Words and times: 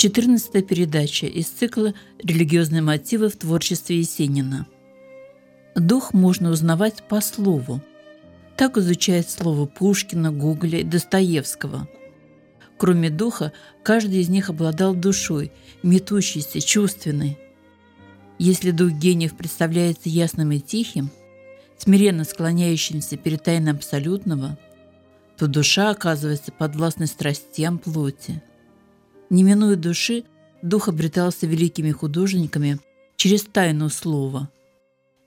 14 0.00 0.66
передача 0.66 1.26
из 1.26 1.48
цикла 1.48 1.92
«Религиозные 2.22 2.80
мотивы 2.80 3.28
в 3.28 3.36
творчестве 3.36 3.98
Есенина». 3.98 4.66
Дух 5.74 6.14
можно 6.14 6.48
узнавать 6.48 7.02
по 7.02 7.20
слову. 7.20 7.82
Так 8.56 8.78
изучает 8.78 9.28
слово 9.28 9.66
Пушкина, 9.66 10.32
Гоголя 10.32 10.78
и 10.78 10.84
Достоевского. 10.84 11.86
Кроме 12.78 13.10
духа, 13.10 13.52
каждый 13.82 14.20
из 14.20 14.30
них 14.30 14.48
обладал 14.48 14.94
душой, 14.94 15.52
метущейся, 15.82 16.62
чувственной. 16.62 17.36
Если 18.38 18.70
дух 18.70 18.92
гениев 18.92 19.36
представляется 19.36 20.08
ясным 20.08 20.50
и 20.52 20.60
тихим, 20.60 21.10
смиренно 21.76 22.24
склоняющимся 22.24 23.18
перед 23.18 23.42
тайной 23.42 23.72
абсолютного, 23.72 24.56
то 25.36 25.46
душа 25.46 25.90
оказывается 25.90 26.52
подвластной 26.52 27.06
страстям 27.06 27.78
плоти– 27.78 28.42
не 29.30 29.44
минуя 29.44 29.76
души, 29.76 30.24
дух 30.60 30.88
обретался 30.88 31.46
великими 31.46 31.92
художниками 31.92 32.78
через 33.16 33.42
тайну 33.44 33.88
слова. 33.88 34.50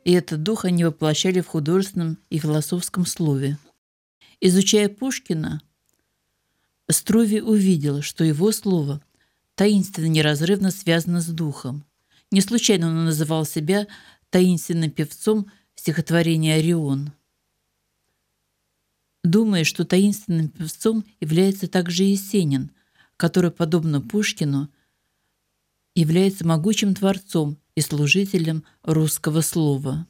И 0.03 0.11
этот 0.11 0.43
дух 0.43 0.65
они 0.65 0.83
воплощали 0.83 1.39
в 1.39 1.47
художественном 1.47 2.17
и 2.29 2.37
философском 2.37 3.05
слове. 3.05 3.57
Изучая 4.41 4.89
Пушкина, 4.89 5.61
Струве 6.89 7.41
увидел, 7.41 8.01
что 8.01 8.25
его 8.25 8.51
слово 8.51 9.01
таинственно 9.55 10.07
неразрывно 10.07 10.69
связано 10.69 11.21
с 11.21 11.27
духом. 11.27 11.85
Не 12.29 12.41
случайно 12.41 12.87
он 12.87 13.05
называл 13.05 13.45
себя 13.45 13.87
таинственным 14.29 14.91
певцом 14.91 15.49
в 15.75 15.79
стихотворении 15.79 16.51
«Орион». 16.51 17.13
Думая, 19.23 19.63
что 19.63 19.85
таинственным 19.85 20.49
певцом 20.49 21.05
является 21.21 21.69
также 21.69 22.03
Есенин– 22.03 22.71
который, 23.17 23.51
подобно 23.51 24.01
Пушкину, 24.01 24.69
является 25.95 26.45
могучим 26.45 26.95
творцом 26.95 27.57
и 27.75 27.81
служителем 27.81 28.63
русского 28.83 29.41
слова. 29.41 30.07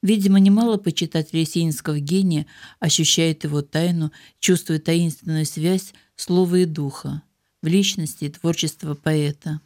Видимо, 0.00 0.38
немало 0.38 0.76
почитателей 0.76 1.40
Есенинского 1.40 1.98
гения 1.98 2.46
ощущает 2.78 3.44
его 3.44 3.62
тайну, 3.62 4.12
чувствует 4.38 4.84
таинственную 4.84 5.44
связь 5.44 5.92
слова 6.14 6.56
и 6.56 6.64
духа 6.64 7.22
в 7.62 7.66
личности 7.66 8.24
и 8.24 8.28
творчества 8.28 8.94
поэта. 8.94 9.60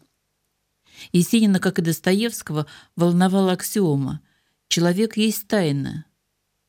Есенина, 1.13 1.59
как 1.61 1.79
и 1.79 1.83
Достоевского, 1.83 2.67
волновала 2.97 3.53
аксиома 3.53 4.21
«Человек 4.69 5.17
есть 5.17 5.47
тайна». 5.47 6.07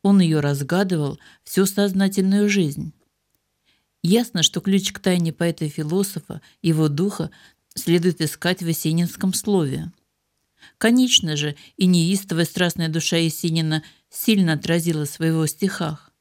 Он 0.02 0.20
ее 0.20 0.42
разгадывал 0.42 1.18
всю 1.46 1.66
сознательную 1.66 2.50
жизнь. 2.50 2.94
Ясно, 4.04 4.44
что 4.44 4.60
ключ 4.60 4.92
к 4.92 5.00
тайне 5.00 5.32
поэта-философа, 5.32 6.42
его 6.62 6.90
духа, 6.90 7.32
следует 7.74 8.20
искать 8.22 8.62
в 8.62 8.68
Есенинском 8.68 9.34
слове. 9.34 9.92
Конечно 10.78 11.38
же, 11.38 11.56
и 11.78 11.86
неистовая 11.86 12.46
страстная 12.46 12.90
душа 12.90 13.16
Есенина 13.16 13.82
сильно 14.10 14.54
отразила 14.54 15.06
в 15.06 15.10
своего 15.10 15.48
стихах. 15.48 16.12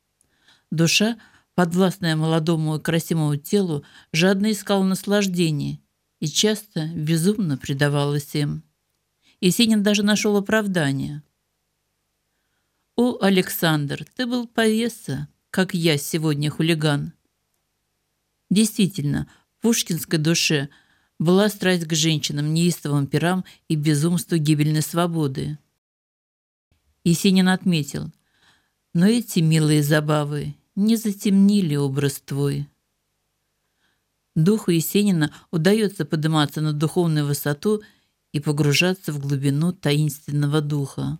Душа, 0.71 1.19
подвластная 1.55 2.15
молодому 2.15 2.77
и 2.77 2.81
красивому 2.81 3.37
телу, 3.37 3.85
жадно 4.12 4.53
искала 4.53 4.85
наслаждение 4.85 5.81
и 6.21 6.29
часто 6.29 6.87
безумно 6.87 7.59
предавалась 7.59 8.35
им. 8.35 8.62
Есенин 9.41 9.83
даже 9.83 10.05
нашел 10.05 10.37
оправдание. 10.37 11.25
«О, 12.95 13.19
Александр, 13.21 14.06
ты 14.15 14.27
был 14.27 14.47
повеса, 14.47 15.27
как 15.51 15.75
я 15.75 15.99
сегодня 15.99 16.49
хулиган. 16.49 17.12
Действительно, 18.53 19.29
в 19.49 19.63
пушкинской 19.63 20.19
душе 20.19 20.69
была 21.19 21.49
страсть 21.49 21.87
к 21.87 21.95
женщинам, 21.95 22.53
неистовым 22.53 23.07
пирам 23.07 23.47
и 23.69 23.77
безумству 23.77 24.37
гибельной 24.37 24.83
свободы. 24.83 25.57
Есенин 27.03 27.49
отметил, 27.49 28.12
но 28.93 29.07
эти 29.07 29.39
милые 29.39 29.83
забавы 29.83 30.55
не 30.75 30.97
затемнили 30.97 31.77
образ 31.77 32.21
твой. 32.21 32.69
Духу 34.35 34.71
Есенина 34.71 35.33
удается 35.51 36.05
подниматься 36.05 36.61
на 36.61 36.75
духовную 36.75 37.25
высоту 37.25 37.81
и 38.33 38.41
погружаться 38.41 39.15
в 39.15 39.19
глубину 39.19 39.73
таинственного 39.73 40.61
духа. 40.61 41.19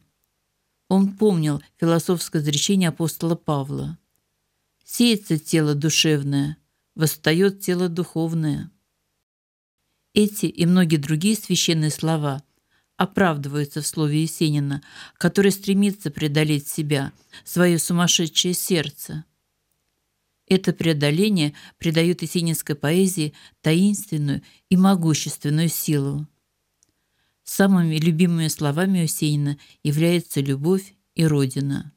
Он 0.89 1.17
помнил 1.17 1.63
философское 1.81 2.43
изречение 2.43 2.91
апостола 2.91 3.37
Павла. 3.37 3.97
«Сеется 4.85 5.39
тело 5.39 5.75
душевное, 5.75 6.59
восстает 6.95 7.61
тело 7.61 7.89
духовное. 7.89 8.71
Эти 10.15 10.47
и 10.47 10.67
многие 10.67 10.97
другие 10.97 11.37
священные 11.37 11.91
слова 11.91 12.43
оправдываются 12.97 13.81
в 13.81 13.87
слове 13.87 14.23
Есенина, 14.23 14.83
который 15.17 15.51
стремится 15.51 16.11
преодолеть 16.11 16.69
себя, 16.69 17.13
свое 17.45 17.79
сумасшедшее 17.79 18.55
сердце. 18.55 19.25
Это 20.47 20.73
преодоление 20.73 21.55
придает 21.79 22.23
есенинской 22.23 22.77
поэзии 22.77 23.33
таинственную 23.63 24.43
и 24.69 24.77
могущественную 24.77 25.69
силу. 25.69 26.29
Самыми 27.43 27.97
любимыми 27.97 28.49
словами 28.49 28.99
Есенина 29.01 29.59
являются 29.83 30.41
любовь 30.41 30.95
и 31.15 31.25
Родина. 31.25 31.93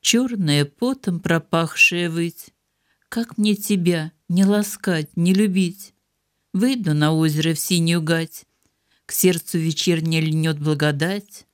Черная 0.00 0.64
потом 0.64 1.20
пропахшая 1.20 2.08
выть, 2.08 2.54
как 3.08 3.38
мне 3.38 3.54
тебя 3.54 4.12
не 4.28 4.44
ласкать, 4.44 5.16
не 5.16 5.32
любить? 5.32 5.94
Выйду 6.52 6.94
на 6.94 7.12
озеро 7.12 7.54
в 7.54 7.58
синюю 7.58 8.02
гать, 8.02 8.44
К 9.04 9.12
сердцу 9.12 9.58
вечерне 9.58 10.20
льнет 10.20 10.58
благодать. 10.58 11.46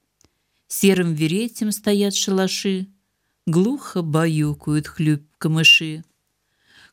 Серым 0.68 1.14
веретем 1.14 1.72
стоят 1.72 2.14
шалаши, 2.14 2.88
Глухо 3.46 4.02
баюкают 4.02 4.86
хлюп 4.86 5.22
камыши. 5.38 6.04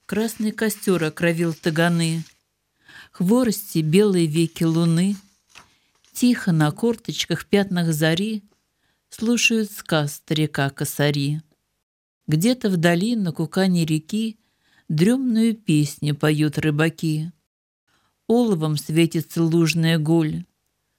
Красный 0.05 0.51
костер 0.51 1.03
окровил 1.03 1.53
таганы, 1.53 2.23
Хворости 3.11 3.79
белые 3.79 4.25
веки 4.25 4.63
луны, 4.63 5.15
Тихо 6.13 6.51
на 6.51 6.71
корточках 6.71 7.41
в 7.41 7.45
пятнах 7.45 7.93
зари 7.93 8.43
Слушают 9.09 9.71
сказ 9.71 10.15
старика 10.15 10.69
косари. 10.69 11.41
Где-то 12.27 12.69
вдали 12.69 13.15
на 13.15 13.31
кукане 13.31 13.85
реки 13.85 14.37
Дремную 14.89 15.55
песню 15.55 16.16
поют 16.16 16.57
рыбаки. 16.57 17.31
Оловом 18.27 18.75
светится 18.75 19.44
лужная 19.44 20.00
голь. 20.00 20.45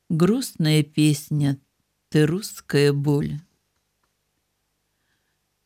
Грустная 0.08 0.84
песня, 0.84 1.58
ты 2.08 2.24
русская 2.24 2.92
боль. 2.92 3.40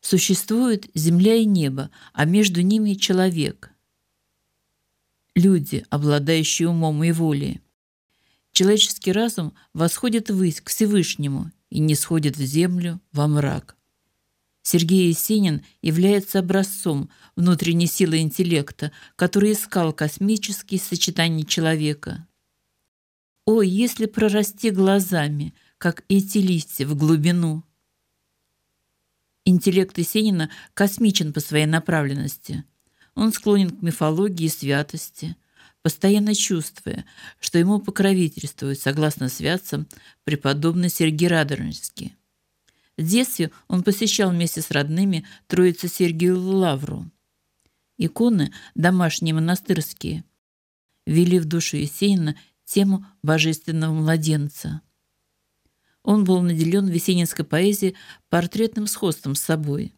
Существует 0.00 0.90
земля 0.94 1.34
и 1.34 1.44
небо, 1.44 1.90
а 2.14 2.24
между 2.24 2.62
ними 2.62 2.94
человек. 2.94 3.70
Люди, 5.34 5.84
обладающие 5.90 6.66
умом 6.68 7.04
и 7.04 7.12
волей. 7.12 7.60
Человеческий 8.52 9.12
разум 9.12 9.52
восходит 9.74 10.30
ввысь 10.30 10.62
к 10.62 10.70
Всевышнему 10.70 11.52
и 11.68 11.78
не 11.78 11.94
сходит 11.94 12.38
в 12.38 12.42
землю 12.42 13.02
во 13.12 13.28
мрак. 13.28 13.76
Сергей 14.64 15.08
Есенин 15.08 15.62
является 15.82 16.38
образцом 16.38 17.10
внутренней 17.36 17.86
силы 17.86 18.20
интеллекта, 18.20 18.92
который 19.14 19.52
искал 19.52 19.92
космические 19.92 20.80
сочетания 20.80 21.44
человека. 21.44 22.26
Ой, 23.44 23.68
если 23.68 24.06
прорасти 24.06 24.70
глазами, 24.70 25.54
как 25.76 26.02
эти 26.08 26.38
листья 26.38 26.86
в 26.86 26.96
глубину. 26.96 27.62
Интеллект 29.44 29.98
Есенина 29.98 30.48
космичен 30.72 31.34
по 31.34 31.40
своей 31.40 31.66
направленности. 31.66 32.64
Он 33.14 33.34
склонен 33.34 33.68
к 33.68 33.82
мифологии 33.82 34.46
и 34.46 34.48
святости, 34.48 35.36
постоянно 35.82 36.34
чувствуя, 36.34 37.04
что 37.38 37.58
ему 37.58 37.80
покровительствует, 37.80 38.80
согласно 38.80 39.28
святцам, 39.28 39.86
преподобный 40.24 40.88
Сергий 40.88 41.28
Радонежский. 41.28 42.16
В 42.96 43.02
детстве 43.02 43.50
он 43.66 43.82
посещал 43.82 44.30
вместе 44.30 44.62
с 44.62 44.70
родными 44.70 45.26
Троицу 45.48 45.88
Сергиеву 45.88 46.56
Лавру. 46.56 47.10
Иконы, 47.98 48.52
домашние 48.74 49.34
монастырские, 49.34 50.24
вели 51.06 51.38
в 51.38 51.44
душу 51.44 51.76
Есенина 51.76 52.36
тему 52.64 53.04
божественного 53.22 53.92
младенца. 53.92 54.80
Он 56.02 56.24
был 56.24 56.40
наделен 56.42 56.86
в 56.86 56.92
есенинской 56.92 57.44
поэзии 57.44 57.94
портретным 58.28 58.86
сходством 58.86 59.34
с 59.34 59.40
собой. 59.40 59.94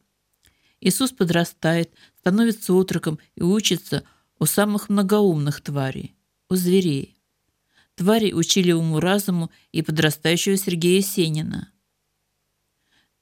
Иисус 0.80 1.10
подрастает, 1.10 1.92
становится 2.18 2.72
отроком 2.74 3.18
и 3.34 3.42
учится 3.42 4.04
у 4.38 4.46
самых 4.46 4.88
многоумных 4.88 5.60
тварей, 5.60 6.14
у 6.48 6.54
зверей. 6.54 7.16
Твари 7.94 8.32
учили 8.32 8.72
уму-разуму 8.72 9.50
и 9.72 9.82
подрастающего 9.82 10.56
Сергея 10.56 10.98
Есенина– 10.98 11.70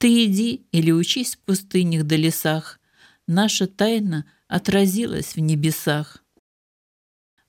ты 0.04 0.26
иди 0.26 0.66
или 0.70 0.90
учись 0.90 1.34
в 1.34 1.38
пустынях 1.38 2.04
да 2.04 2.16
лесах, 2.16 2.78
наша 3.26 3.66
тайна 3.66 4.26
отразилась 4.48 5.34
в 5.34 5.38
небесах. 5.40 6.22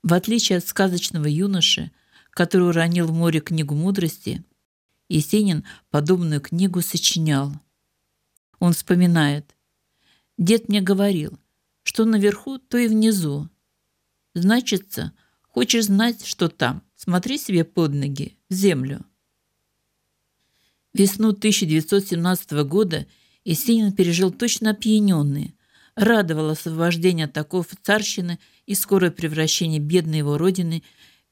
В 0.02 0.14
отличие 0.14 0.56
от 0.56 0.66
сказочного 0.66 1.26
юноши, 1.26 1.90
который 2.30 2.70
уронил 2.70 3.08
в 3.08 3.12
море 3.12 3.40
книгу 3.40 3.74
мудрости, 3.74 4.42
Есенин 5.10 5.64
подобную 5.90 6.40
книгу 6.40 6.80
сочинял. 6.80 7.52
Он 8.58 8.72
вспоминает. 8.72 9.54
«Дед 10.38 10.70
мне 10.70 10.80
говорил, 10.80 11.38
что 11.82 12.06
наверху, 12.06 12.56
то 12.56 12.78
и 12.78 12.88
внизу. 12.88 13.50
Значится, 14.32 15.12
хочешь 15.42 15.84
знать, 15.84 16.24
что 16.24 16.48
там, 16.48 16.82
смотри 16.94 17.36
себе 17.36 17.64
под 17.64 17.92
ноги, 17.92 18.38
в 18.48 18.54
землю». 18.54 19.04
Весну 20.96 21.28
1917 21.28 22.52
года 22.64 23.06
Есенин 23.44 23.92
пережил 23.92 24.30
точно 24.30 24.70
опьяненный, 24.70 25.54
радовал 25.94 26.48
освобождение 26.48 27.26
от 27.26 27.36
оков 27.36 27.66
царщины 27.82 28.38
и 28.64 28.74
скорое 28.74 29.10
превращение 29.10 29.78
бедной 29.78 30.18
его 30.18 30.38
родины 30.38 30.82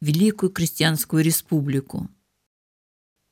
в 0.02 0.06
Великую 0.06 0.52
Крестьянскую 0.52 1.24
Республику. 1.24 2.10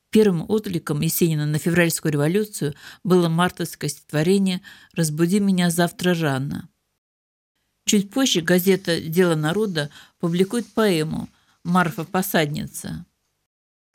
Первым 0.09 0.45
откликом 0.49 1.01
Есенина 1.01 1.45
на 1.45 1.59
февральскую 1.59 2.11
революцию 2.11 2.73
было 3.03 3.29
мартовское 3.29 3.91
стихотворение 3.91 4.61
«Разбуди 4.93 5.39
меня 5.39 5.69
завтра 5.69 6.15
рано». 6.15 6.67
Чуть 7.85 8.09
позже 8.09 8.41
газета 8.41 8.99
«Дело 8.99 9.35
народа» 9.35 9.91
публикует 10.19 10.65
поэму 10.73 11.29
«Марфа-посадница». 11.63 13.05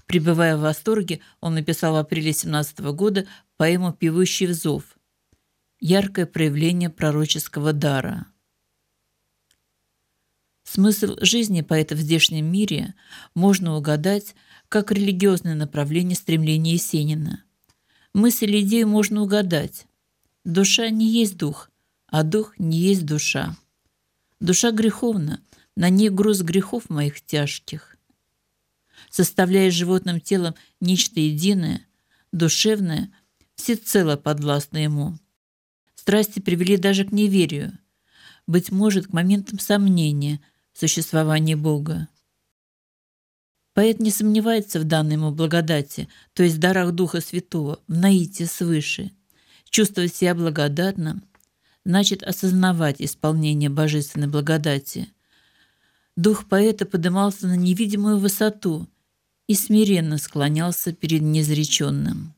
Пребывая 0.09 0.57
в 0.57 0.61
восторге, 0.61 1.21
он 1.43 1.55
написал 1.55 1.93
в 1.93 1.97
апреле 1.97 2.33
17 2.33 2.81
года 2.81 3.27
поэму 3.59 3.93
«Певущий 3.93 4.47
взов»– 4.47 4.99
яркое 5.81 6.25
проявление 6.25 6.89
пророческого 6.89 7.75
дара. 7.75 8.27
Смысл 10.65 11.19
жизни 11.21 11.61
поэта 11.61 11.95
в 11.95 11.99
здешнем 11.99 12.51
мире 12.51 12.95
можно 13.35 13.77
угадать 13.77 14.35
как 14.71 14.93
религиозное 14.93 15.55
направление 15.55 16.17
стремления 16.17 16.73
Есенина. 16.73 17.45
Мысль 18.15 18.57
и 18.57 18.85
можно 18.85 19.21
угадать. 19.21 19.87
Душа 20.43 20.89
не 20.89 21.07
есть 21.07 21.37
дух, 21.37 21.71
а 22.07 22.23
дух 22.23 22.59
не 22.59 22.79
есть 22.79 23.05
душа. 23.05 23.59
Душа 24.41 24.71
греховна, 24.71 25.43
на 25.77 25.91
ней 25.91 26.09
груз 26.09 26.41
грехов 26.41 26.89
моих 26.89 27.21
тяжких 27.21 27.98
составляя 29.11 29.71
животным 29.71 30.21
телом 30.21 30.55
нечто 30.81 31.21
единое, 31.21 31.87
душевное, 32.33 33.11
всецело 33.55 34.17
подвластно 34.17 34.79
ему. 34.79 35.19
Страсти 35.95 36.41
привели 36.41 36.77
даже 36.77 37.05
к 37.05 37.13
неверию, 37.13 37.79
быть 38.47 38.71
может, 38.71 39.09
к 39.09 39.13
моментам 39.13 39.59
сомнения 39.59 40.41
в 40.73 40.81
существовании 40.81 41.55
Бога. 41.55 42.09
Поэт 43.75 44.01
не 44.01 44.11
сомневается 44.11 44.81
в 44.81 44.85
данной 44.85 45.15
ему 45.15 45.31
благодати, 45.31 46.09
то 46.33 46.43
есть 46.43 46.57
в 46.57 46.59
дарах 46.59 46.93
Духа 46.93 47.21
Святого, 47.21 47.81
в 47.87 47.97
наитии 47.97 48.45
свыше. 48.45 49.13
Чувствовать 49.71 50.15
себя 50.15 50.35
благодатным 50.35 51.23
значит 51.85 52.23
осознавать 52.23 53.01
исполнение 53.01 53.71
божественной 53.71 54.27
благодати. 54.27 55.09
Дух 56.19 56.49
поэта 56.49 56.85
поднимался 56.85 57.47
на 57.47 57.55
невидимую 57.55 58.19
высоту 58.19 58.89
и 59.47 59.55
смиренно 59.55 60.19
склонялся 60.19 60.93
перед 60.93 61.23
незреченным. 61.23 62.35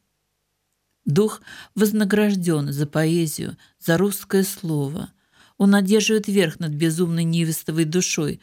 Дух 1.06 1.40
вознагражден 1.74 2.74
за 2.74 2.86
поэзию, 2.86 3.56
за 3.78 3.96
русское 3.96 4.44
слово. 4.44 5.10
Он 5.56 5.74
одерживает 5.74 6.28
верх 6.28 6.60
над 6.60 6.72
безумной 6.72 7.24
невестовой 7.24 7.86
душой, 7.86 8.42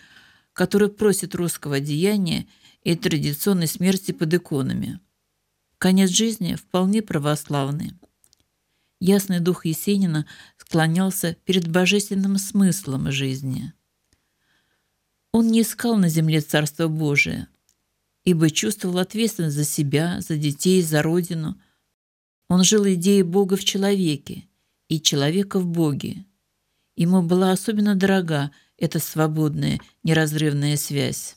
которая 0.53 0.89
просит 0.89 1.35
русского 1.35 1.79
деяния 1.79 2.47
и 2.81 2.95
традиционной 2.95 3.67
смерти 3.67 4.13
под 4.13 4.33
иконами. 4.33 4.99
Конец 5.77 6.09
жизни 6.09 6.55
вполне 6.55 7.03
православный. 7.03 7.93
Ясный 8.99 9.39
дух 9.39 9.67
Есенина 9.67 10.25
склонялся 10.57 11.37
перед 11.45 11.67
божественным 11.67 12.39
смыслом 12.39 13.11
жизни. 13.11 13.71
Он 15.31 15.47
не 15.47 15.61
искал 15.61 15.97
на 15.97 16.09
земле 16.09 16.41
Царство 16.41 16.87
Божие, 16.87 17.47
ибо 18.23 18.49
чувствовал 18.49 18.97
ответственность 18.99 19.55
за 19.55 19.65
себя, 19.65 20.21
за 20.21 20.37
детей, 20.37 20.81
за 20.81 21.01
родину. 21.01 21.59
Он 22.49 22.63
жил 22.63 22.85
идеей 22.87 23.23
Бога 23.23 23.55
в 23.55 23.63
человеке 23.63 24.47
и 24.89 25.01
человека 25.01 25.59
в 25.59 25.67
Боге. 25.67 26.25
Ему 26.95 27.21
была 27.21 27.51
особенно 27.51 27.95
дорога 27.95 28.51
эта 28.77 28.99
свободная, 28.99 29.79
неразрывная 30.03 30.77
связь. 30.77 31.35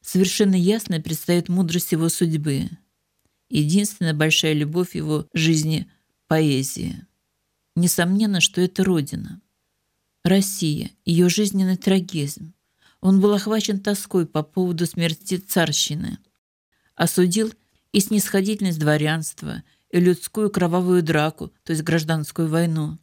Совершенно 0.00 0.54
ясно 0.54 1.00
предстает 1.00 1.48
мудрость 1.48 1.92
его 1.92 2.08
судьбы. 2.08 2.70
Единственная 3.50 4.14
большая 4.14 4.52
любовь 4.52 4.94
его 4.94 5.26
жизни– 5.32 5.90
поэзия. 6.28 7.06
Несомненно, 7.76 8.40
что 8.40 8.60
это 8.60 8.84
Родина. 8.84 9.40
Россия, 10.28 10.90
ее 11.04 11.28
жизненный 11.28 11.76
трагизм, 11.76 12.54
он 13.00 13.20
был 13.20 13.32
охвачен 13.32 13.80
тоской 13.80 14.26
по 14.26 14.42
поводу 14.42 14.86
смерти 14.86 15.36
царщины. 15.36 16.18
Осудил 16.94 17.52
и 17.92 18.00
снисходительность 18.00 18.78
дворянства, 18.78 19.62
и 19.90 20.00
людскую 20.00 20.50
кровавую 20.50 21.02
драку, 21.02 21.52
то 21.64 21.72
есть 21.72 21.82
гражданскую 21.82 22.48
войну. 22.48 22.98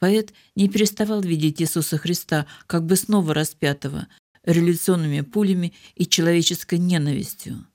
Поэт 0.00 0.32
не 0.56 0.68
переставал 0.68 1.20
видеть 1.20 1.62
Иисуса 1.62 1.96
Христа 1.98 2.46
как 2.66 2.86
бы 2.86 2.96
снова 2.96 3.32
распятого, 3.32 4.08
революционными 4.42 5.20
пулями 5.20 5.74
и 5.94 6.06
человеческой 6.06 6.78
ненавистью. 6.78 7.66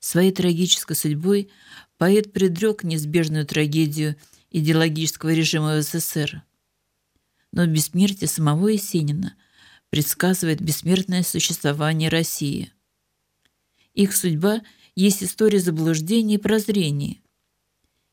Своей 0.00 0.32
трагической 0.32 0.96
судьбой 0.96 1.50
поэт 1.98 2.32
предрек 2.32 2.82
неизбежную 2.82 3.46
трагедию 3.46 4.16
идеологического 4.50 5.30
режима 5.30 5.76
в 5.76 5.82
СССР. 5.82 6.42
Но 7.56 7.66
бессмертие 7.66 8.28
самого 8.28 8.68
Есенина– 8.68 9.34
предсказывает 9.90 10.60
бессмертное 10.60 11.22
существование 11.22 12.10
России. 12.10 12.70
Их 13.94 14.14
судьба 14.14 14.60
есть 14.94 15.22
история 15.22 15.58
заблуждений 15.58 16.34
и 16.34 16.38
прозрений. 16.38 17.22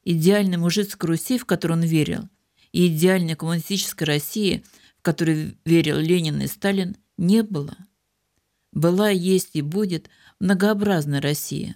Идеальной 0.05 0.55
мужицкой 0.55 1.09
Руси, 1.09 1.37
в 1.37 1.45
которую 1.45 1.79
он 1.79 1.85
верил, 1.85 2.29
и 2.71 2.87
идеальной 2.87 3.35
коммунистической 3.35 4.07
России, 4.07 4.63
в 4.99 5.01
которую 5.01 5.57
верил 5.65 5.97
Ленин 5.97 6.39
и 6.39 6.47
Сталин, 6.47 6.95
не 7.17 7.43
было. 7.43 7.75
Была, 8.71 9.09
есть 9.09 9.57
и 9.57 9.61
будет 9.61 10.09
многообразная 10.39 11.19
Россия. 11.19 11.75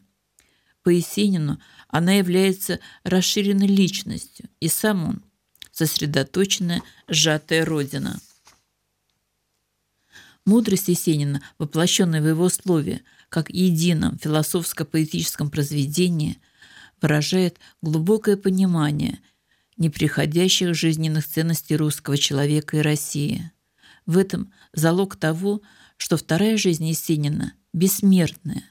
По 0.83 0.89
Есенину 0.89 1.59
она 1.89 2.13
является 2.13 2.79
расширенной 3.03 3.67
личностью, 3.67 4.47
и 4.61 4.69
сам 4.69 5.05
он– 5.05 5.23
сосредоточенная, 5.77 6.81
сжатая 7.07 7.65
Родина– 7.65 8.19
Мудрость 10.47 10.87
Есенина, 10.87 11.41
воплощенная 11.57 12.21
в 12.21 12.27
его 12.29 12.47
слове, 12.47 13.01
как 13.27 13.49
едином 13.49 14.17
философско-поэтическом 14.17 15.49
произведении, 15.49 16.39
выражает 17.01 17.59
глубокое 17.81 18.37
понимание 18.37 19.19
неприходящих 19.75 20.73
жизненных 20.73 21.27
ценностей 21.27 21.75
русского 21.75 22.17
человека 22.17 22.77
и 22.77 22.81
России. 22.81 23.51
В 24.05 24.17
этом 24.17 24.53
залог 24.71 25.17
того, 25.17 25.61
что 25.97 26.15
вторая 26.15 26.55
жизнь 26.55 26.85
Есенина 26.85 27.51
бессмертная. 27.73 28.63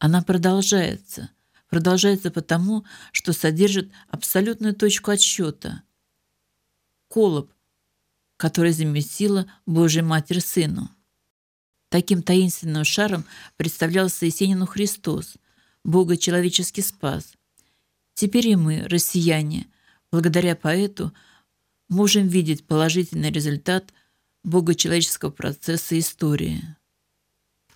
Она 0.00 0.20
продолжается. 0.20 1.30
Продолжается 1.70 2.32
потому, 2.32 2.84
что 3.12 3.32
содержит 3.32 3.92
абсолютную 4.08 4.74
точку 4.74 5.12
отсчета. 5.12 5.84
Колоб, 7.14 7.52
который 8.36 8.72
заместила 8.72 9.46
Божья 9.66 10.02
Матерь 10.02 10.40
Сыну. 10.40 10.90
Таким 11.88 12.24
таинственным 12.24 12.82
шаром 12.82 13.24
представлялся 13.56 14.26
Есенину 14.26 14.66
Христос, 14.66 15.36
Бога 15.84 16.16
человеческий 16.16 16.82
спас. 16.82 17.34
Теперь 18.14 18.48
и 18.48 18.56
мы, 18.56 18.88
россияне, 18.88 19.68
благодаря 20.10 20.56
поэту, 20.56 21.12
можем 21.88 22.26
видеть 22.26 22.66
положительный 22.66 23.30
результат 23.30 23.94
богочеловеческого 24.42 25.30
процесса 25.30 25.96
истории. 25.96 26.64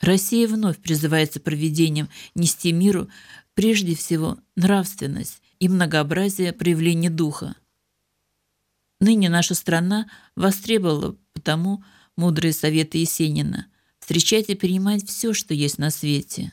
Россия 0.00 0.49
вновь 0.49 0.78
призывается 0.78 1.38
проведением 1.38 2.09
нести 2.35 2.73
миру 2.73 3.09
прежде 3.54 3.95
всего 3.95 4.37
нравственность 4.57 5.40
и 5.61 5.68
многообразие 5.68 6.52
проявлений 6.52 7.09
духа. 7.09 7.54
Ныне 9.00 9.28
наша 9.28 9.55
страна 9.55 10.09
востребовала 10.35 11.17
потому 11.33 11.85
мудрые 12.17 12.52
советы 12.52 12.99
Есенина– 12.99 13.67
встречать 14.09 14.49
и 14.49 14.55
принимать 14.55 15.07
все, 15.07 15.35
что 15.35 15.52
есть 15.52 15.76
на 15.76 15.90
свете. 15.90 16.52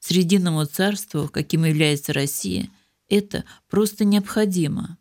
Срединному 0.00 0.66
царству, 0.66 1.28
каким 1.28 1.64
является 1.64 2.12
Россия, 2.12 2.68
это 3.08 3.46
просто 3.70 4.04
необходимо. 4.04 4.98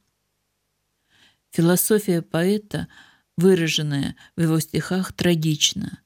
Философия 1.52 2.22
поэта 2.22 2.88
выраженная 3.36 4.16
в 4.38 4.42
его 4.42 4.62
стихах, 4.62 5.12
трагична. 5.12 6.00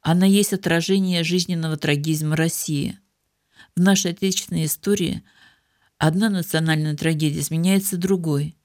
Она 0.00 0.26
есть 0.26 0.52
отражение 0.52 1.22
жизненного 1.22 1.76
трагизма 1.76 2.34
России. 2.34 2.98
В 3.76 3.80
нашей 3.80 4.10
отечественной 4.10 4.64
истории 4.64 5.22
одна 5.96 6.28
национальная 6.28 6.96
трагедия 6.96 7.42
сменяется 7.42 7.96
другой. 7.96 8.56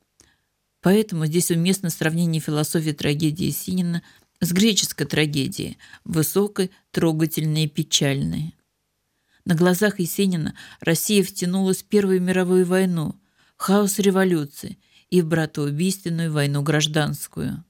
Поэтому 0.82 1.28
здесь 1.28 1.52
уместно 1.52 1.90
сравнение 1.90 2.42
философии 2.42 2.92
трагедии 2.92 3.52
Синина 3.52 4.02
с 4.40 4.52
греческой 4.52 5.06
трагедией, 5.06 5.78
высокой, 6.04 6.72
трогательной 6.90 7.66
и 7.66 7.70
печальной. 7.70 8.56
На 9.46 9.56
глазах 9.56 10.00
Есенина 10.00 10.56
Россия 10.80 11.24
втянулась 11.24 11.84
в 11.84 11.86
Первую 11.86 12.22
мировую 12.22 12.66
войну, 12.66 13.16
хаос 13.58 14.00
революции 14.00 14.80
и 15.10 15.22
в 15.22 15.28
братоубийственную 15.28 16.32
войну 16.32 16.64
гражданскую. 16.64 17.64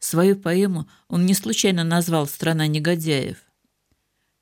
Свою 0.00 0.36
поэму 0.36 0.88
он 1.08 1.26
не 1.26 1.34
случайно 1.34 1.84
назвал 1.84 2.26
«Страна 2.26 2.66
негодяев». 2.66 3.38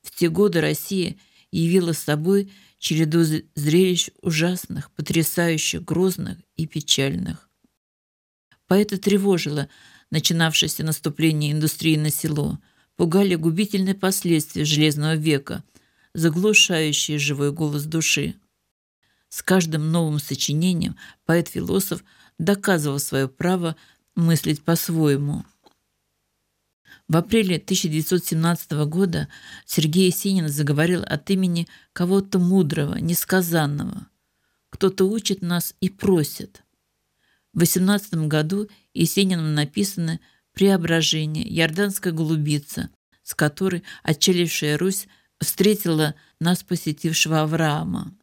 В 0.01 0.11
те 0.11 0.29
годы 0.29 0.61
Россия 0.61 1.17
явила 1.51 1.93
собой 1.93 2.51
череду 2.79 3.23
зрелищ 3.55 4.09
ужасных, 4.21 4.89
потрясающих, 4.91 5.83
грозных 5.83 6.37
и 6.55 6.65
печальных. 6.65 7.48
Поэта 8.69 8.99
тревожило 8.99 9.67
начинавшееся 10.11 10.83
наступление 10.83 11.51
индустрии 11.51 11.97
на 11.97 12.11
село, 12.11 12.59
пугали 12.97 13.33
губительные 13.33 13.95
последствия 13.95 14.63
Железного 14.63 15.15
века, 15.15 15.63
заглушающие 16.13 17.17
живой 17.17 17.51
голос 17.51 17.85
души. 17.85 18.35
С 19.27 19.41
каждым 19.41 19.91
новым 19.91 20.19
сочинением 20.19 20.97
поэт-философ 21.25 22.03
доказывал 22.37 22.99
свое 22.99 23.27
право 23.27 23.75
мыслить 24.15 24.63
по-своему. 24.63 25.45
В 27.07 27.17
апреле 27.17 27.55
1917 27.55 28.71
года 28.85 29.29
Сергей 29.65 30.11
Есенин 30.11 30.47
заговорил 30.47 31.01
от 31.01 31.27
имени 31.31 31.67
кого-то 31.91 32.37
мудрого, 32.37 32.97
несказанного. 32.97 34.05
Кто-то 34.69 35.05
учит 35.05 35.41
нас 35.41 35.73
и 35.81 35.89
просит. 35.89 36.61
В 37.53 37.59
18 37.59 38.27
году 38.27 38.69
Есениным 38.93 39.53
написано 39.53 40.19
«Преображение», 40.53 41.47
«Ярданская 41.47 42.13
голубица», 42.13 42.89
с 43.23 43.33
которой 43.33 43.83
отчалившая 44.03 44.77
Русь 44.77 45.07
встретила 45.39 46.15
нас 46.39 46.63
посетившего 46.63 47.41
Авраама, 47.41 48.15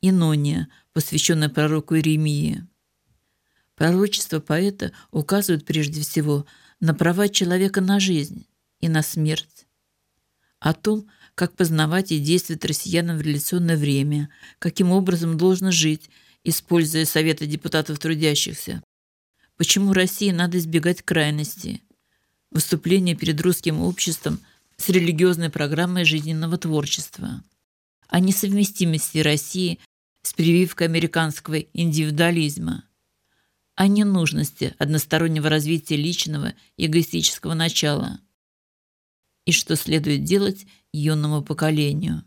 «Инония», 0.00 0.68
посвященная 0.92 1.48
пророку 1.48 1.94
Иеремии. 1.94 2.66
Пророчество 3.74 4.40
поэта 4.40 4.92
указывает 5.10 5.64
прежде 5.64 6.02
всего 6.02 6.46
на 6.80 6.94
права 6.94 7.28
человека 7.28 7.80
на 7.80 7.98
жизнь 7.98 8.46
и 8.80 8.88
на 8.88 9.02
смерть, 9.02 9.66
о 10.60 10.74
том, 10.74 11.08
как 11.34 11.56
познавать 11.56 12.12
и 12.12 12.20
действовать 12.20 12.64
россиянам 12.64 13.18
в 13.18 13.22
революционное 13.22 13.76
время, 13.76 14.28
каким 14.58 14.92
образом 14.92 15.36
должно 15.36 15.72
жить, 15.72 16.10
используя 16.44 17.04
советы 17.04 17.46
депутатов 17.46 17.98
трудящихся, 17.98 18.82
почему 19.56 19.92
России 19.92 20.30
надо 20.30 20.58
избегать 20.58 21.02
крайности, 21.02 21.82
выступление 22.50 23.16
перед 23.16 23.40
русским 23.40 23.80
обществом 23.80 24.40
с 24.76 24.88
религиозной 24.88 25.50
программой 25.50 26.04
жизненного 26.04 26.58
творчества, 26.58 27.42
о 28.08 28.20
несовместимости 28.20 29.18
России 29.18 29.80
с 30.22 30.32
прививкой 30.32 30.86
американского 30.86 31.58
индивидуализма– 31.58 32.84
о 33.74 33.88
ненужности 33.88 34.74
одностороннего 34.78 35.48
развития 35.48 35.96
личного 35.96 36.54
эгоистического 36.76 37.54
начала. 37.54 38.20
И 39.46 39.52
что 39.52 39.76
следует 39.76 40.24
делать 40.24 40.66
юному 40.92 41.42
поколению. 41.42 42.24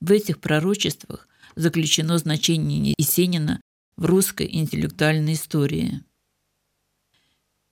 В 0.00 0.10
этих 0.10 0.40
пророчествах 0.40 1.28
заключено 1.60 2.18
значение 2.18 2.94
Есенина 2.98 3.60
в 3.96 4.06
русской 4.06 4.48
интеллектуальной 4.50 5.34
истории. 5.34 6.02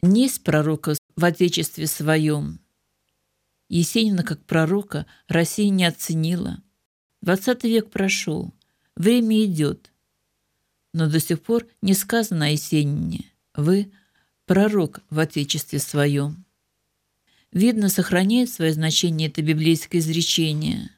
Несть 0.02 0.44
пророка 0.44 0.96
в 1.16 1.24
Отечестве 1.24 1.86
своем. 1.86 2.60
Есенина 3.68 4.22
как 4.22 4.44
пророка 4.44 5.06
Россия 5.26 5.70
не 5.70 5.84
оценила. 5.84 6.62
Двадцатый 7.20 7.70
век 7.70 7.90
прошел, 7.90 8.54
время 8.94 9.44
идет– 9.44 9.92
но 10.92 11.08
до 11.08 11.20
сих 11.20 11.42
пор 11.42 11.66
не 11.82 11.94
сказано 11.94 12.46
о 12.46 12.50
Есенине. 12.50 13.30
Вы– 13.54 13.92
пророк 14.46 15.00
в 15.10 15.18
Отечестве 15.18 15.78
своем. 15.78 16.44
Видно, 17.52 17.88
сохраняет 17.88 18.50
свое 18.50 18.72
значение 18.72 19.28
это 19.28 19.42
библейское 19.42 20.00
изречение. 20.00 20.90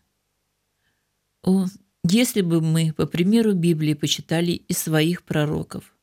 О, 1.42 1.66
если 2.04 2.40
бы 2.40 2.60
мы, 2.60 2.92
по 2.92 3.06
примеру 3.06 3.54
Библии, 3.54 3.94
почитали 3.94 4.52
и 4.52 4.72
своих 4.72 5.22
пророков. 5.22 5.94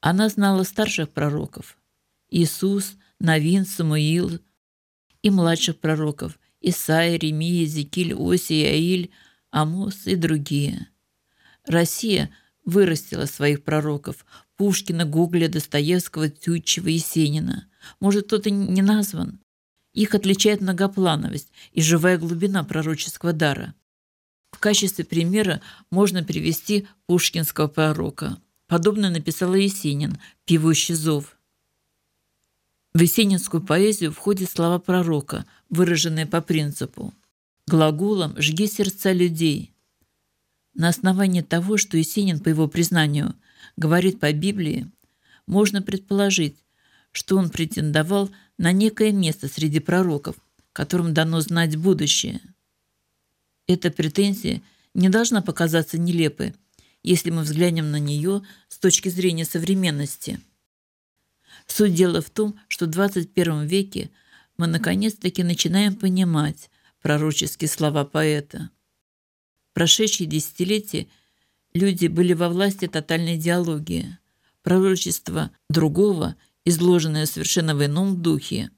Она 0.00 0.28
знала 0.28 0.62
старших 0.62 1.10
пророков– 1.10 1.76
Иисус, 2.30 2.96
Новин, 3.18 3.66
Самуил 3.66 4.38
и 5.22 5.30
младших 5.30 5.78
пророков– 5.78 6.38
Исаия, 6.60 7.18
Ремия, 7.18 7.66
Зекиль, 7.66 8.14
Осия, 8.14 8.70
Аиль, 8.70 9.10
Амос 9.50 10.06
и 10.06 10.14
другие. 10.14 10.88
Россия– 11.66 12.30
вырастила 12.64 13.26
своих 13.26 13.64
пророков– 13.64 14.24
Пушкина, 14.60 15.06
Гоголя, 15.06 15.48
Достоевского, 15.48 16.28
Тютчева, 16.28 16.88
Есенина. 16.88 17.66
Может, 17.98 18.26
кто-то 18.26 18.50
не 18.50 18.82
назван? 18.82 19.40
Их 19.94 20.14
отличает 20.14 20.60
многоплановость 20.60 21.50
и 21.72 21.80
живая 21.80 22.18
глубина 22.18 22.62
пророческого 22.62 23.32
дара. 23.32 23.74
В 24.50 24.58
качестве 24.58 25.04
примера 25.04 25.60
можно 25.90 26.22
привести 26.22 26.86
пушкинского 27.06 27.68
пророка. 27.68 28.38
Подобно 28.66 29.10
написал 29.10 29.54
Есенин 29.54 30.18
«Пивущий 30.44 30.94
зов». 30.94 31.36
В 32.92 33.00
есенинскую 33.00 33.62
поэзию 33.62 34.12
входят 34.12 34.50
слова 34.50 34.78
пророка, 34.78 35.46
выраженные 35.68 36.26
по 36.26 36.40
принципу 36.40 37.14
«Глаголом 37.66 38.40
жги 38.40 38.66
сердца 38.66 39.12
людей, 39.12 39.72
на 40.74 40.88
основании 40.88 41.42
того, 41.42 41.76
что 41.76 41.96
Есенин, 41.96 42.40
по 42.40 42.48
его 42.48 42.68
признанию, 42.68 43.34
говорит 43.76 44.20
по 44.20 44.32
Библии, 44.32 44.90
можно 45.46 45.82
предположить, 45.82 46.56
что 47.12 47.36
он 47.36 47.50
претендовал 47.50 48.30
на 48.56 48.72
некое 48.72 49.12
место 49.12 49.48
среди 49.48 49.80
пророков, 49.80 50.36
которым 50.72 51.12
дано 51.12 51.40
знать 51.40 51.76
будущее. 51.76 52.40
Эта 53.72 53.90
претензия 53.90 54.62
не 54.94 55.08
должна 55.08 55.42
показаться 55.42 55.96
нелепой, 55.96 56.54
если 57.04 57.30
мы 57.30 57.42
взглянем 57.42 57.90
на 57.92 58.00
нее 58.00 58.42
с 58.68 58.78
точки 58.78 59.08
зрения 59.08 59.44
современности. 59.44 60.40
Суть 61.66 61.94
дела 61.94 62.20
в 62.20 62.30
том, 62.30 62.58
что 62.66 62.86
в 62.86 62.90
21 62.90 63.66
веке 63.66 64.10
мы 64.56 64.66
наконец-таки 64.66 65.44
начинаем 65.44 65.94
понимать 65.94 66.68
пророческие 67.00 67.68
слова 67.68 68.04
поэта 68.04 68.70
прошедшие 69.72 70.26
десятилетия 70.26 71.06
люди 71.72 72.08
были 72.08 72.32
во 72.32 72.48
власти 72.48 72.88
тотальной 72.88 73.36
идеологии. 73.36 74.18
Пророчество 74.62 75.52
другого, 75.68 76.34
изложенное 76.64 77.24
совершенно 77.24 77.76
в 77.76 77.86
ином 77.86 78.20
духе, 78.20 78.70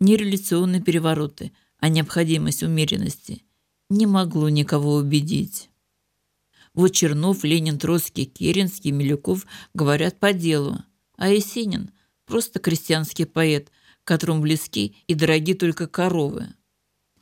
не 0.00 0.16
революционные 0.16 0.82
перевороты, 0.82 1.52
а 1.78 1.88
необходимость 1.88 2.64
умеренности, 2.64 3.44
не 3.92 4.06
могло 4.06 4.48
никого 4.48 4.94
убедить. 4.94 5.70
Вот 6.74 6.88
Чернов, 6.88 7.44
Ленин, 7.44 7.78
Троцкий, 7.78 8.24
Керенский, 8.24 8.90
Милюков 8.90 9.46
говорят 9.74 10.18
по 10.18 10.32
делу, 10.32 10.78
а 11.16 11.28
Есенин– 11.28 11.90
просто 12.26 12.60
крестьянский 12.60 13.26
поэт, 13.26 13.70
которому 14.04 14.40
близки 14.40 14.96
и 15.06 15.14
дороги 15.14 15.52
только 15.52 15.86
коровы. 15.86 16.48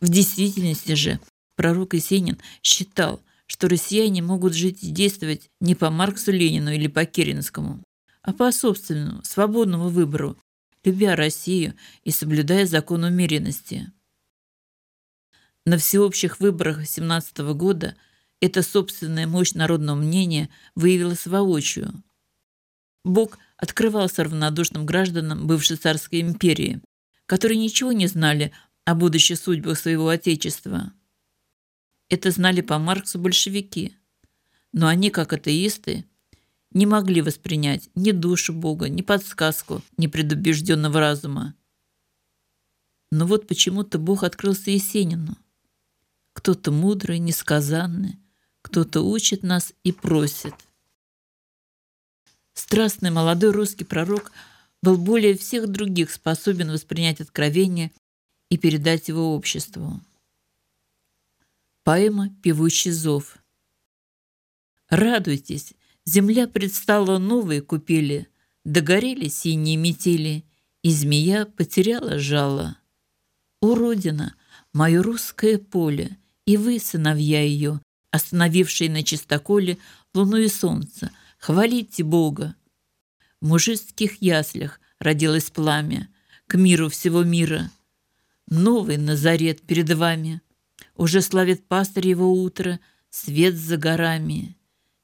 В 0.01 0.09
действительности 0.09 0.93
же 0.93 1.21
Пророк 1.57 1.95
Есенин 1.95 2.39
считал, 2.63 3.21
что 3.47 3.69
россияне 3.69 4.23
могут 4.23 4.55
жить 4.55 4.83
и 4.83 4.91
действовать 4.91 5.51
не 5.61 5.75
по 5.75 5.91
Марксу 5.91 6.31
Ленину 6.31 6.73
или 6.73 6.87
по 6.87 7.05
Керенскому, 7.05 7.83
а 8.23 8.33
по 8.33 8.53
собственному, 8.53 9.23
свободному 9.25 9.89
выбору, 9.89 10.39
любя 10.85 11.17
Россию 11.17 11.75
и 12.05 12.13
соблюдая 12.13 12.67
закон 12.67 13.05
умеренности. 13.05 13.93
На 15.67 15.77
всеобщих 15.77 16.41
выборах 16.41 16.87
17 16.87 17.39
года 17.55 17.95
эта 18.41 18.63
собственная 18.63 19.27
мощь 19.27 19.53
народного 19.53 19.97
мнения 19.97 20.49
выявилась 20.75 21.27
воочию. 21.27 22.03
Бог 23.05 23.39
открывался 23.57 24.25
равнодушным 24.25 24.87
гражданам 24.87 25.47
бывшей 25.47 25.77
царской 25.77 26.21
империи, 26.23 26.81
которые 27.27 27.59
ничего 27.59 27.93
не 27.93 28.07
знали 28.07 28.53
о 28.85 28.95
будущих 28.95 29.39
судьбах 29.39 29.79
своего 29.79 30.09
Отечества. 30.09 30.93
Это 32.09 32.31
знали 32.31 32.63
по 32.63 32.79
Марксу 32.79 33.19
большевики. 33.19 33.97
Но 34.73 34.87
они, 34.87 35.11
как 35.11 35.33
атеисты, 35.33 36.05
не 36.73 36.87
могли 36.87 37.23
воспринять 37.23 37.91
ни 37.95 38.13
душу 38.13 38.53
Бога, 38.53 38.89
ни 38.89 39.03
подсказку, 39.03 39.83
ни 39.97 40.07
предубежденного 40.07 41.01
разума. 41.01 41.55
Но 43.11 43.27
вот 43.27 43.47
почему-то 43.47 43.99
Бог 43.99 44.23
открылся 44.23 44.71
Есенину. 44.71 45.37
Кто-то 46.33 46.71
мудрый, 46.71 47.19
несказанный, 47.19 48.19
кто-то 48.63 49.03
учит 49.03 49.43
нас 49.43 49.73
и 49.85 49.93
просит. 49.93 50.55
Страстный 52.55 53.11
молодой 53.11 53.53
русский 53.53 53.85
пророк 53.85 54.33
был 54.83 54.97
более 54.97 55.37
всех 55.37 55.69
других 55.69 56.11
способен 56.11 56.71
воспринять 56.71 57.21
откровение 57.21 57.93
и 58.49 58.59
передать 58.59 59.09
его 59.09 59.35
обществу. 59.35 60.01
Поэма 61.85 62.31
«Певущий 62.43 62.91
зов». 62.91 63.39
Радуйтесь, 64.89 65.73
земля 66.05 66.49
предстала 66.49 67.19
новой 67.19 67.61
купели, 67.61 68.29
Догорели 68.65 69.29
синие 69.29 69.77
метели, 69.77 70.45
И 70.83 70.91
змея 70.91 71.47
потеряла 71.47 72.19
жало. 72.19 72.77
О, 73.61 73.75
Родина, 73.75 74.35
мое 74.73 75.03
русское 75.03 75.59
поле, 75.59 76.17
И 76.47 76.57
вы, 76.57 76.79
сыновья 76.79 77.43
ее, 77.43 77.81
Остановившие 78.11 78.91
на 78.91 79.03
чистоколе 79.03 79.79
Луну 80.15 80.39
и 80.39 80.49
солнце, 80.49 81.11
хвалите 81.39 82.03
Бога. 82.03 82.57
В 83.41 83.47
мужицких 83.47 84.21
яслях 84.21 84.81
родилось 84.99 85.51
пламя 85.51 86.09
К 86.47 86.57
миру 86.57 86.89
всего 86.89 87.23
мира. 87.23 87.71
Новый 88.49 88.97
Назарет 88.97 89.63
перед 89.63 89.93
вами. 89.93 90.41
Уже 90.97 91.23
славит 91.23 91.67
пастырь 91.67 92.09
его 92.09 92.33
утро, 92.33 92.81
Свет 93.11 93.57
за 93.57 93.77
горами. 93.77 94.57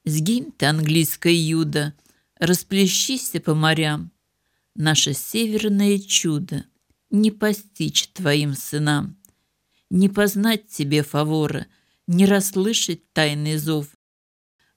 Сгинь 0.05 0.51
ты, 0.51 0.65
английская 0.65 1.33
юда, 1.33 1.93
Расплещися 2.39 3.39
по 3.39 3.55
морям. 3.55 4.11
Наше 4.75 5.13
северное 5.13 5.97
чудо 5.97 6.65
Не 7.09 7.31
постичь 7.31 8.09
твоим 8.09 8.53
сынам, 8.53 9.17
Не 9.89 10.09
познать 10.09 10.67
тебе 10.67 11.03
фавора, 11.03 11.67
Не 12.07 12.25
расслышать 12.25 13.11
тайный 13.13 13.57
зов 13.57 13.87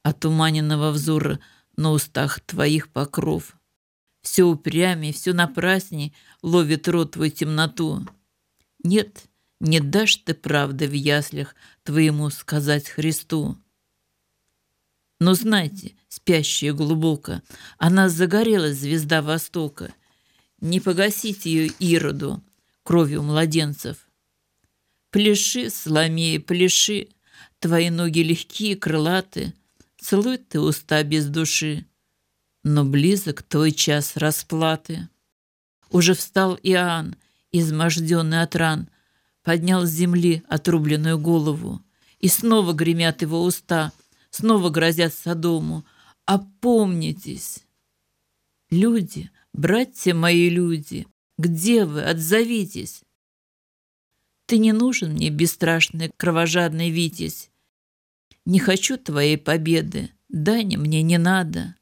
Отуманенного 0.03 0.91
взора 0.91 1.41
На 1.77 1.93
устах 1.93 2.41
твоих 2.41 2.89
покров. 2.89 3.57
Все 4.23 4.45
упрямей, 4.45 5.13
все 5.13 5.33
напрасней 5.33 6.15
Ловит 6.43 6.89
рот 6.89 7.13
твой 7.13 7.31
темноту. 7.31 8.07
Нет, 8.83 9.27
не 9.61 9.81
дашь 9.81 10.17
ты 10.17 10.35
правды 10.35 10.87
в 10.89 10.93
яслях 10.93 11.55
Твоему 11.83 12.31
сказать 12.31 12.89
Христу. 12.89 13.59
Но 15.19 15.35
знайте, 15.35 15.95
спящая 16.09 16.73
глубоко, 16.73 17.43
Она 17.79 18.09
загорелась, 18.09 18.79
звезда 18.79 19.21
Востока. 19.21 19.93
Не 20.61 20.81
погасите 20.81 21.51
ее 21.51 21.73
Ироду, 21.79 22.43
Кровью 22.85 23.23
младенцев. 23.23 24.10
Пляши, 25.11 25.71
Соломея, 25.71 26.41
пляши, 26.41 27.09
Твои 27.59 27.91
ноги 27.91 28.21
легкие, 28.21 28.77
крылаты, 28.77 29.53
Целуй 30.01 30.39
ты 30.39 30.61
уста 30.61 31.03
без 31.03 31.27
души, 31.27 31.87
Но 32.63 32.85
близок 32.85 33.43
твой 33.43 33.73
час 33.73 34.17
расплаты. 34.17 35.09
Уже 35.91 36.15
встал 36.15 36.59
Иоанн, 36.63 37.17
изможденный 37.53 38.43
от 38.43 38.57
ран, 38.57 38.89
Поднял 39.43 39.85
с 39.85 39.91
земли 39.91 40.43
отрубленную 40.49 41.19
голову, 41.19 41.83
И 42.19 42.29
снова 42.29 42.73
гремят 42.73 43.23
его 43.23 43.43
уста— 43.43 43.93
снова 44.31 44.71
грозят 44.71 45.15
Содому. 45.15 45.85
Опомнитесь! 46.25 47.65
Люди, 48.71 49.31
братья 49.53 50.15
мои 50.15 50.49
люди, 50.49 51.07
где 51.39 51.85
вы? 51.85 52.03
Отзовитесь! 52.03 53.03
Ты 54.51 54.59
не 54.59 54.73
нужен 54.73 55.13
мне, 55.13 55.31
бесстрашный, 55.31 56.11
кровожадный 56.17 56.91
Витязь. 56.91 57.53
Не 58.45 58.59
хочу 58.59 58.97
твоей 58.97 59.39
победы, 59.39 60.11
Дани 60.29 60.75
мне 60.75 61.03
не 61.03 61.19
надо. 61.19 61.77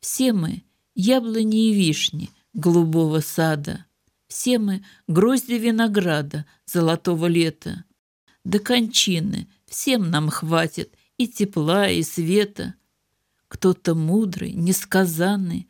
Все 0.00 0.32
мы 0.32 0.62
яблони 0.94 1.68
и 1.68 1.74
вишни 1.74 2.30
голубого 2.54 3.20
сада, 3.20 3.84
Все 4.26 4.58
мы 4.58 4.82
грозди 5.06 5.52
винограда 5.52 6.46
золотого 6.64 7.26
лета. 7.26 7.84
До 8.42 8.58
кончины 8.58 9.46
всем 9.66 10.10
нам 10.10 10.30
хватит 10.30 10.96
и 11.18 11.28
тепла, 11.28 11.90
и 11.90 12.02
света. 12.02 12.74
Кто-то 13.48 13.94
мудрый, 13.94 14.54
несказанный, 14.54 15.68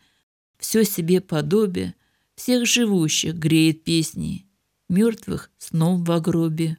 все 0.57 0.85
себе 0.85 1.21
подобие, 1.21 1.97
всех 2.37 2.65
живущих 2.65 3.35
греет 3.35 3.83
песни, 3.83 4.48
мертвых 4.89 5.51
сном 5.59 6.05
в 6.05 6.21
гробе. 6.21 6.79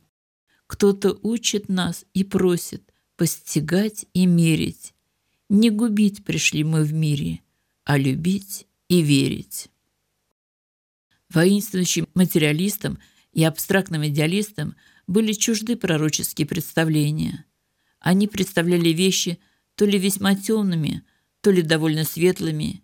Кто-то 0.68 1.18
учит 1.22 1.70
нас 1.70 2.06
и 2.14 2.24
просит 2.24 2.94
постигать 3.16 4.06
и 4.14 4.26
мерить. 4.26 4.94
Не 5.50 5.70
губить 5.72 6.24
пришли 6.24 6.64
мы 6.64 6.84
в 6.84 6.94
мире, 6.94 7.42
а 7.84 7.98
любить 7.98 8.68
и 8.88 9.02
верить. 9.02 9.70
Воинствующим 11.30 12.08
материалистам 12.14 13.00
и 13.34 13.44
абстрактным 13.44 14.08
идеалистам 14.08 14.76
были 15.08 15.34
чужды 15.34 15.76
пророческие 15.76 16.48
представления– 16.48 17.46
они 18.00 18.28
представляли 18.28 18.90
вещи 18.90 19.40
то 19.76 19.86
ли 19.86 19.98
весьма 19.98 20.36
темными, 20.36 21.04
то 21.42 21.52
ли 21.52 21.62
довольно 21.62 22.04
светлыми, 22.04 22.84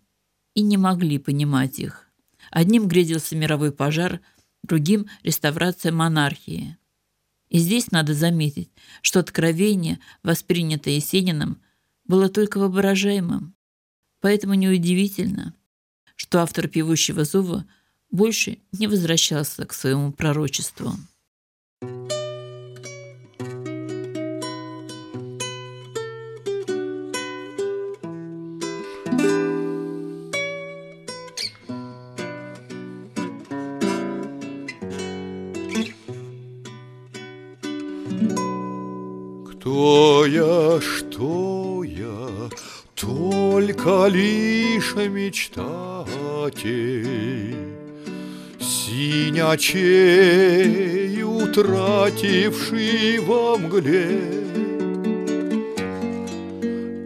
и 0.54 0.62
не 0.62 0.76
могли 0.76 1.18
понимать 1.18 1.78
их. 1.78 2.08
Одним 2.50 2.88
грезился 2.88 3.36
мировой 3.36 3.72
пожар, 3.72 4.20
другим– 4.62 5.06
реставрация 5.22 5.92
монархии. 5.92 6.76
И 7.48 7.58
здесь 7.58 7.90
надо 7.90 8.14
заметить, 8.14 8.70
что 9.02 9.20
откровение, 9.20 10.00
воспринятое 10.22 10.94
Есениным, 10.94 11.60
было 12.04 12.28
только 12.28 12.58
воображаемым. 12.58 13.54
Поэтому 14.20 14.54
неудивительно, 14.54 15.54
что 16.16 16.40
автор 16.40 16.68
«Певущего 16.68 17.24
зова» 17.24 17.66
больше 18.10 18.58
не 18.72 18.86
возвращался 18.86 19.64
к 19.66 19.72
своему 19.72 20.12
пророчеству. 20.12 20.92
Мечтатель, 44.96 46.06
Синячей 48.60 49.96
утративший 51.22 53.18
во 53.20 53.56
мгле. 53.56 54.20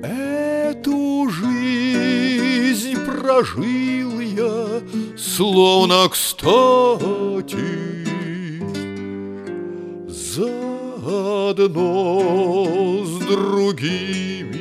Эту 0.03 1.29
жизнь 1.31 2.97
прожил 3.05 4.21
я, 4.21 4.81
словно 5.17 6.09
кстати, 6.09 7.81
одно 11.51 13.05
с 13.05 13.19
другими 13.27 14.60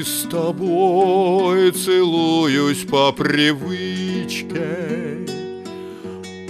И 0.00 0.02
с 0.02 0.26
тобой 0.30 1.72
целуюсь 1.72 2.86
по 2.90 3.12
привычке, 3.12 4.46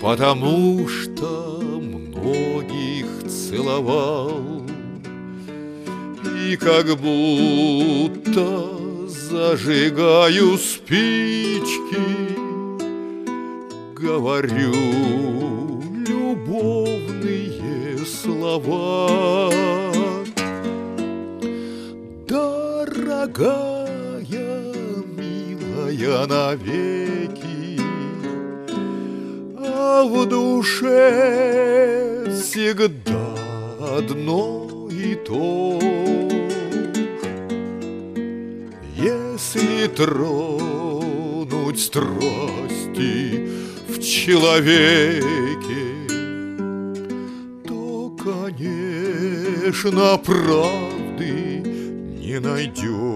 Потому 0.00 0.86
что 0.86 1.58
многих 1.60 3.06
целовал 3.28 4.62
И 6.48 6.56
как 6.56 6.96
будто 6.96 8.68
зажигаю 9.08 10.56
спички 10.56 12.30
говорю 13.96 14.74
любовные 16.06 18.06
слова. 18.06 19.79
Дорогая, 23.20 24.24
милая 25.14 26.26
навеки, 26.26 27.78
А 29.59 30.04
в 30.04 30.26
душе 30.26 32.24
всегда 32.30 33.35
одно 33.98 34.88
и 34.90 35.14
цветов. 35.16 35.83
Если 38.96 39.87
тронуть 39.88 41.78
страсти 41.78 43.48
в 43.88 43.98
человеке, 44.00 45.24
то, 47.68 48.16
конечно, 48.24 50.16
правды 50.18 51.62
не 52.30 52.38
найдешь. 52.40 53.09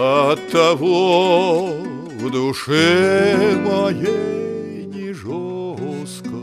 От 0.00 0.50
того 0.52 1.72
в 2.20 2.30
душе 2.30 3.56
моей 3.64 4.86
не 4.86 5.12
жестко. 5.12 6.36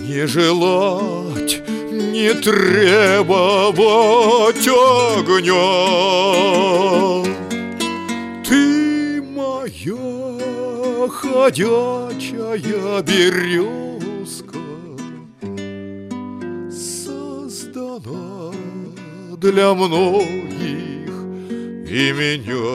Не 0.00 0.26
желать, 0.26 1.62
не 1.90 2.34
требовать 2.34 3.38
огня. 4.68 5.64
Ты 8.46 9.22
моя 9.22 11.08
ходячая 11.08 13.02
березка. 13.02 14.58
Создана 16.70 18.52
для 19.38 19.72
многих 19.72 20.45
и 21.88 22.12
меня 22.12 22.66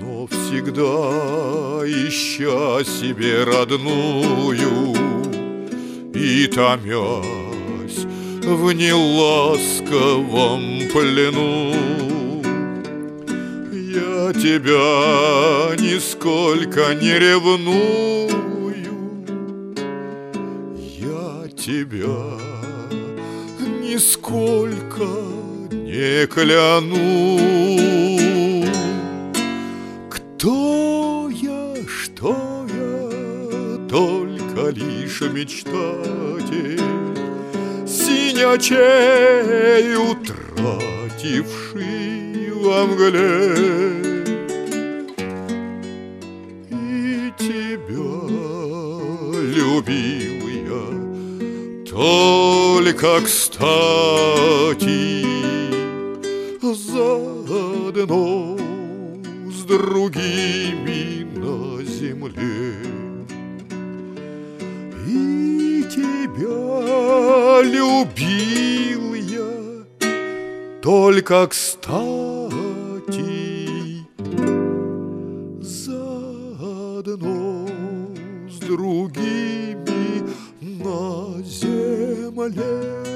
Но 0.00 0.26
всегда 0.26 1.82
ища 1.86 2.82
себе 2.84 3.44
родную 3.44 4.94
И 6.14 6.46
томясь 6.46 7.54
в 8.46 8.72
неласковом 8.72 10.60
плену. 10.92 11.72
Я 13.72 14.32
тебя 14.34 15.74
нисколько 15.80 16.94
не 16.94 17.18
ревную. 17.18 17.74
Я 20.76 21.48
тебя 21.56 22.38
нисколько 23.82 25.06
не 25.94 26.26
кляну. 26.26 27.38
Кто 30.10 31.30
я, 31.30 31.76
что 31.86 32.66
я, 32.68 33.08
только 33.88 34.70
лишь 34.70 35.20
мечтатель, 35.20 36.80
Синячей 37.86 39.94
утративший 40.10 42.50
во 42.54 42.86
мгле. 42.86 43.54
И 46.70 47.32
тебя 47.38 48.16
любил 49.58 50.42
я 50.72 50.86
только 51.88 53.20
кстати 53.20 55.24
заодно 56.72 58.56
с 59.50 59.64
другими 59.64 61.24
на 61.36 61.84
земле. 61.84 62.76
И 65.06 65.84
тебя 65.90 67.60
любил 67.62 69.14
я 69.14 69.84
только 70.80 71.46
кстати 71.48 72.04
заодно 75.60 77.14
с 78.48 78.58
другими 78.60 80.22
на 80.60 81.42
земле. 81.42 83.13